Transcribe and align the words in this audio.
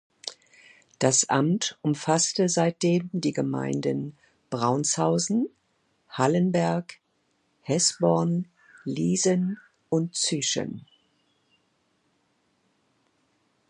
Das 0.97 1.29
Amt 1.29 1.77
umfasste 1.83 2.49
seitdem 2.49 3.11
die 3.13 3.33
Gemeinden 3.33 4.17
Braunshausen, 4.49 5.47
Hallenberg, 6.09 6.95
Hesborn, 7.61 8.47
Liesen 8.83 9.59
und 9.89 10.15
Züschen. 10.15 10.87